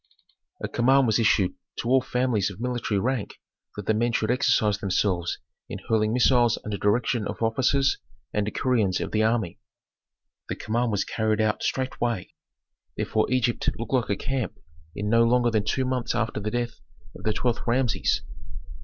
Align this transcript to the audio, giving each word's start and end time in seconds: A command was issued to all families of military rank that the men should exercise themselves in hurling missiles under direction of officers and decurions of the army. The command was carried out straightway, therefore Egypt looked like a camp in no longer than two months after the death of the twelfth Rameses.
A 0.63 0.67
command 0.67 1.05
was 1.05 1.19
issued 1.19 1.53
to 1.77 1.87
all 1.87 2.01
families 2.01 2.49
of 2.49 2.59
military 2.59 2.99
rank 2.99 3.39
that 3.75 3.85
the 3.85 3.93
men 3.93 4.11
should 4.13 4.31
exercise 4.31 4.79
themselves 4.79 5.37
in 5.69 5.77
hurling 5.77 6.11
missiles 6.11 6.57
under 6.65 6.75
direction 6.75 7.27
of 7.27 7.43
officers 7.43 7.99
and 8.33 8.43
decurions 8.43 8.99
of 8.99 9.11
the 9.11 9.21
army. 9.21 9.59
The 10.49 10.55
command 10.55 10.89
was 10.89 11.05
carried 11.05 11.39
out 11.39 11.61
straightway, 11.61 12.33
therefore 12.97 13.31
Egypt 13.31 13.69
looked 13.77 13.93
like 13.93 14.09
a 14.09 14.15
camp 14.15 14.57
in 14.95 15.07
no 15.07 15.23
longer 15.23 15.51
than 15.51 15.65
two 15.65 15.85
months 15.85 16.15
after 16.15 16.39
the 16.39 16.49
death 16.49 16.79
of 17.15 17.21
the 17.23 17.31
twelfth 17.31 17.61
Rameses. 17.67 18.23